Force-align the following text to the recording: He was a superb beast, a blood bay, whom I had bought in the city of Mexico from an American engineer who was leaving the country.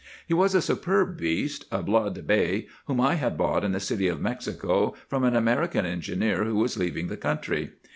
He 0.25 0.33
was 0.33 0.55
a 0.55 0.63
superb 0.63 1.15
beast, 1.19 1.65
a 1.71 1.83
blood 1.83 2.25
bay, 2.25 2.65
whom 2.85 2.99
I 2.99 3.13
had 3.13 3.37
bought 3.37 3.63
in 3.63 3.71
the 3.71 3.79
city 3.79 4.07
of 4.07 4.19
Mexico 4.19 4.95
from 5.07 5.23
an 5.23 5.35
American 5.35 5.85
engineer 5.85 6.43
who 6.43 6.55
was 6.55 6.75
leaving 6.75 7.05
the 7.05 7.17
country. 7.17 7.73